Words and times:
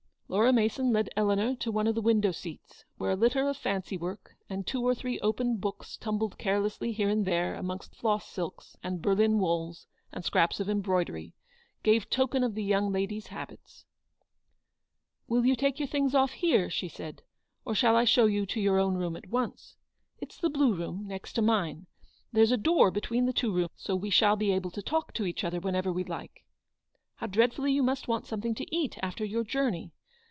Laura 0.31 0.53
Mason 0.53 0.93
led 0.93 1.09
Eleanor 1.17 1.57
to 1.57 1.69
one 1.73 1.87
of 1.87 1.93
the 1.93 2.01
window 2.01 2.31
seats, 2.31 2.85
where 2.97 3.11
a 3.11 3.17
litter 3.17 3.49
of 3.49 3.57
fancy 3.57 3.97
work, 3.97 4.37
and 4.49 4.65
two 4.65 4.81
or 4.81 4.95
three 4.95 5.19
open 5.19 5.57
books 5.57 5.97
tumbled 5.97 6.37
carelessly 6.37 6.93
here 6.93 7.09
and 7.09 7.25
there 7.25 7.53
amongst 7.55 7.93
floss 7.97 8.29
silks 8.31 8.77
and 8.81 9.01
Berlin 9.01 9.39
wools 9.39 9.87
and 10.09 10.23
scraps 10.23 10.61
of 10.61 10.69
embroidery, 10.69 11.33
gave 11.83 12.09
token 12.09 12.45
of 12.45 12.55
the 12.55 12.63
young 12.63 12.93
lady's 12.93 13.27
habits." 13.27 13.83
Will 15.27 15.45
you 15.45 15.53
take 15.53 15.73
off 15.75 15.79
your 15.81 15.87
things 15.89 16.13
here/' 16.13 16.71
she 16.71 16.87
said," 16.87 17.23
or 17.65 17.75
shall 17.75 17.97
I 17.97 18.05
show 18.05 18.25
you 18.25 18.45
your 18.55 18.79
own 18.79 18.95
room 18.95 19.17
at 19.17 19.27
once? 19.27 19.75
It's 20.21 20.37
the 20.37 20.49
blue 20.49 20.73
room, 20.73 21.05
next 21.07 21.33
to 21.33 21.41
mine. 21.41 21.87
There's 22.31 22.53
a 22.53 22.57
door 22.57 22.89
between 22.89 23.25
the 23.25 23.33
two 23.33 23.51
rooms, 23.51 23.71
so 23.75 23.97
we 23.97 24.09
shall 24.09 24.37
be 24.37 24.53
able 24.53 24.71
to 24.71 24.81
talk 24.81 25.11
to 25.15 25.25
each 25.25 25.43
other 25.43 25.59
whenever 25.59 25.91
we 25.91 26.05
like. 26.05 26.45
How 27.15 27.27
dreadfully 27.27 27.73
you 27.73 27.83
must 27.83 28.07
want 28.07 28.27
something 28.27 28.55
to 28.55 28.73
eat 28.75 28.97
after 29.03 29.25
your 29.25 29.43
journey 29.43 29.91